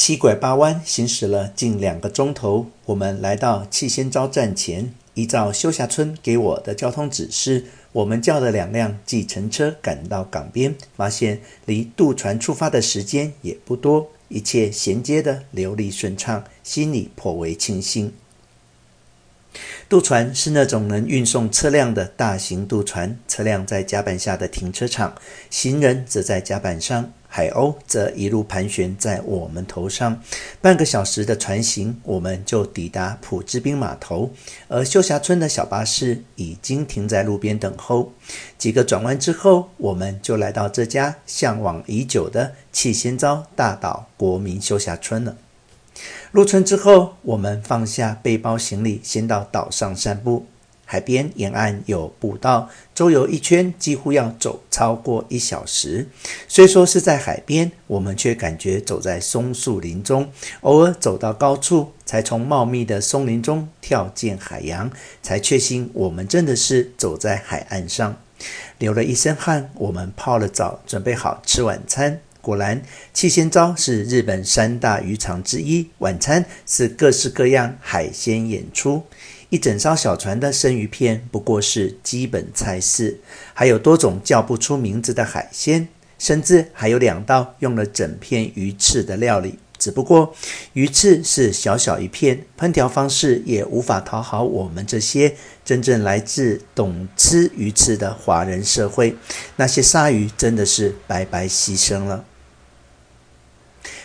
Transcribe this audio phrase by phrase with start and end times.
[0.00, 4.94] 七拐八弯行驶了近两个钟头，我们来到气仙招站前。
[5.14, 18.12] 依照休霞村给我的交通指示，我们叫了两辆计程车赶到港边，发现离渡船出发的时间也不多，一切衔接的流利顺畅，心里颇为庆幸。
[19.88, 25.16] 渡船是那种能运送车辆的大型渡船，车辆在甲板下的停车场，
[25.50, 30.20] 行人则在甲板上，海鸥则一路盘旋在我们头上。
[30.60, 34.30] 半个小时的船行，我们就抵达朴之滨码头，
[34.66, 38.12] 而休霞村的小巴士已经停在路边等候。
[38.56, 45.36] 几个转弯之后，我们就来到这家向往已久的气仙沼大岛国民休霞村了。
[46.32, 50.46] 入村之后，我们放下背包行李，先到岛上散步。
[50.90, 56.08] 海边沿岸有步道，周游一圈几乎要走超过一小时。
[56.48, 60.32] 虽说是在海边，我们却感觉走在松树林中。
[60.62, 64.90] 偶尔走到高处，才从茂密的松林中跳进海洋，
[65.22, 68.16] 才确信我们真的是走在海岸上。
[68.78, 72.22] 流了一身汗，我们泡了澡，准备好吃晚餐。
[72.40, 72.80] 果然，
[73.12, 75.90] 七仙沼是日本三大渔场之一。
[75.98, 79.02] 晚餐是各式各样海鲜演出，
[79.50, 83.18] 一整艘小船的生鱼片不过是基本菜式，
[83.54, 89.58] 还有多种叫不出名字的海鲜，甚至还有两道用了整片鱼翅的料理。
[89.78, 90.34] 只不过
[90.72, 99.16] 鱼翅是小小一片，烹调方式也无法讨好我们这些真正来自懂吃鱼翅的华人社会。
[99.56, 102.24] 那些鲨鱼真的是白白牺牲了。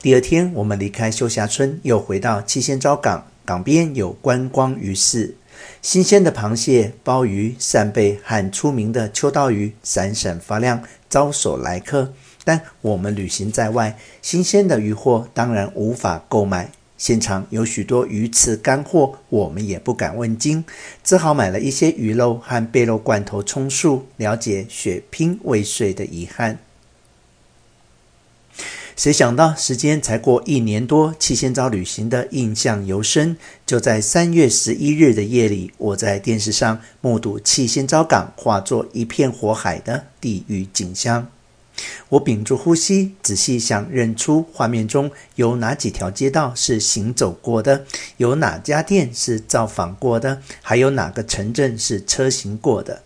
[0.00, 3.26] 第二天，我们离开休霞村，又回到七仙沼港。
[3.44, 5.36] 港边有观光鱼市，
[5.82, 12.14] 新鲜的螃蟹、鲍鱼、扇贝和出名的秋刀鱼闪闪发亮，招手来客。
[12.42, 16.70] 但我们旅行在外，新鲜的鱼货当然无法购买。
[16.96, 20.64] 现场有许多鱼翅干货，我们也不敢问津，
[21.02, 26.58] 只好买了一些鱼肉和贝肉罐头充数，了解血拼未遂的遗憾。
[28.96, 33.36] 谁想到时间才过一年多，气仙沼旅行的印象犹深。
[33.66, 41.26] 就在三月十一日的夜里，我在电视上目睹气仙沼港化作一片火海的地狱景象。
[42.10, 47.84] 我屏住呼吸，仔细想认出画面中有哪几条街道是行走过的，
[48.18, 53.02] 有哪家店是造访过的，还有哪个城镇是车行过的。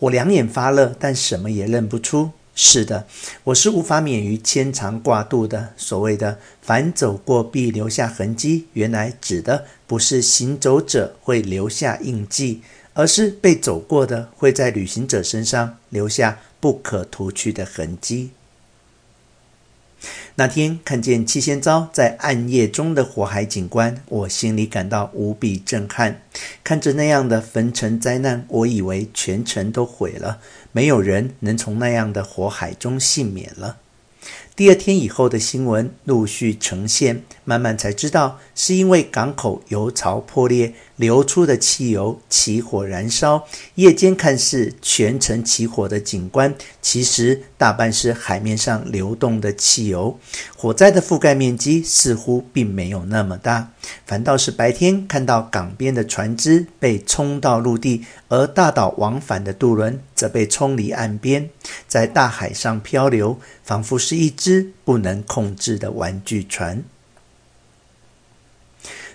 [0.00, 2.32] 我两眼发热，但什么也认不出。
[2.58, 3.06] 是的，
[3.44, 5.74] 我是无法免于牵肠挂肚的。
[5.76, 12.62] 所谓的“凡走过必留下痕迹”，原来指的不是行走者会留下印记，
[12.94, 18.30] 而是被走过的会在旅行者身上留下不可涂去的痕迹。
[20.38, 26.20] 那天看见七仙遭在暗夜中的火海景观，我心里感到无比震撼。
[26.62, 30.38] 看着那样的焚城灾难，我以为全城都毁了，
[30.72, 33.78] 没有人能从那样的火海中幸免了。
[34.56, 43.46] 第二天以后的新闻陆续呈现，慢慢才知道是因为港口油槽破裂，流出的汽油起火燃烧。
[43.74, 50.18] 夜间看似全城起火的景观，其实大半是海面上流动的汽油。
[50.56, 53.72] 火灾的覆盖面积似乎并没有那么大，
[54.06, 61.50] 反倒是白天看到港边的船只被冲到陆地，而大岛往返的渡轮则被冲离岸边，
[61.86, 66.84] 在大海上漂流，仿佛是一只之不能控制的玩具船。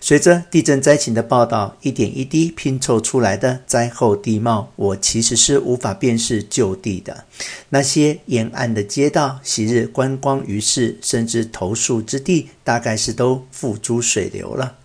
[0.00, 7.26] 随着地震灾情的报道，一点一滴拼凑出来的灾后地貌，我其实是无法辨识旧地的。
[7.68, 14.78] 那些沿岸的街道、昔日观光于市，甚至投宿之地，大概是都付诸水流了。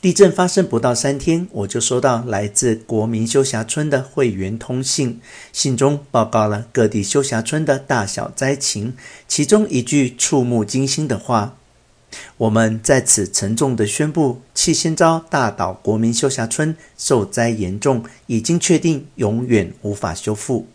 [0.00, 5.20] 地震发生不到三天，我就收到来自国民休霞村的会员通信，
[5.52, 8.94] 信中报告了各地休霞村的大小灾情，
[9.28, 11.54] 其中一句触目惊心的话。
[12.38, 20.66] 我们在此沉重地宣布，气仙沼大岛国民休霞村受灾严重，已经确定永远无法修复。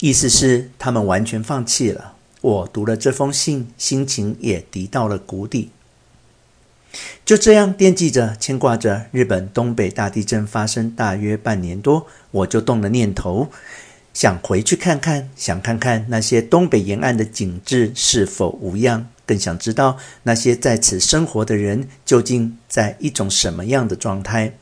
[0.00, 2.16] 意思是他们完全放弃了。
[2.42, 5.70] 我读了这封信，心情也低到了谷底。
[7.24, 13.48] 就这样惦记着、牵挂着日本东北大地震发生大约半年多，我就动了念头。
[14.12, 24.54] 想回去看看，想看看那些东北沿岸的景致是否无恙，更想知道那些在此生活的人究竟在一种什么样的状态。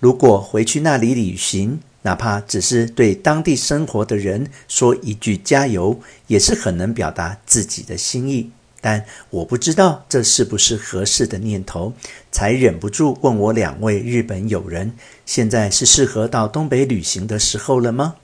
[0.00, 8.50] 如果回去那里旅行，哪怕只是对当地生活的人说一句加油，也是很能表达自己的心意。
[8.86, 11.92] 但我不知道这是不是合适的念头，
[12.30, 14.92] 才忍不住问我两位日本友人：
[15.24, 18.14] 现在是适合到东北旅行的时候了吗？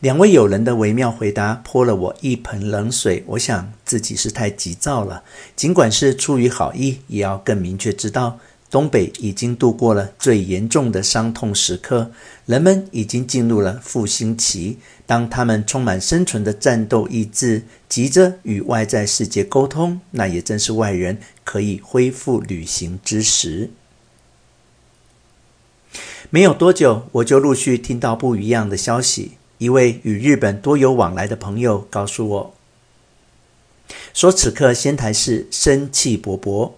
[0.00, 3.22] 两位友人的微妙回答泼了我一盆冷水。
[3.26, 5.22] 我想自己是太急躁了，
[5.54, 8.40] 尽管是出于好意，也要更明确知道。
[8.70, 12.10] 东北已经度过了最严重的伤痛时刻，
[12.44, 14.78] 人们已经进入了复兴期。
[15.06, 23.70] 当他们充满生存的战斗意志，急着与外在世界沟通，那也正是外人可以恢复旅行之时。
[26.28, 29.38] 没有多久，我就陆续听到不一样的消息。
[29.56, 32.54] 一位与日本多有往来的朋友告诉我，
[34.12, 36.72] 说此刻仙台市生气勃勃。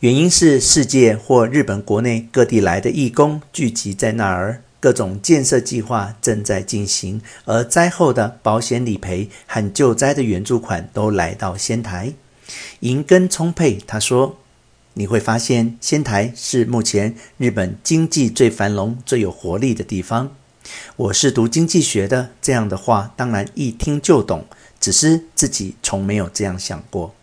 [0.00, 12.14] 原因是世界或日本国内各地来的义工聚集在那儿，各种建设计划正在进行，而灾后的保险理赔和救灾的援助款都来到仙台，
[12.80, 13.78] 银根充沛。
[13.86, 14.38] 他说
[14.94, 20.34] ：“你会发现仙台是目前日本经济最繁荣、最有活力的地方。”
[20.96, 24.46] 我是读经济学的，这样的话当然一听就懂，
[24.80, 27.14] 只是自己从没有这样想过。